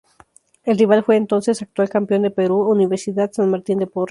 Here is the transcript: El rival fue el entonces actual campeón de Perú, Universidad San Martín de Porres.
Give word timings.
El 0.63 0.79
rival 0.79 1.03
fue 1.03 1.15
el 1.15 1.21
entonces 1.21 1.61
actual 1.61 1.87
campeón 1.89 2.23
de 2.23 2.31
Perú, 2.31 2.63
Universidad 2.67 3.31
San 3.31 3.51
Martín 3.51 3.77
de 3.77 3.85
Porres. 3.85 3.99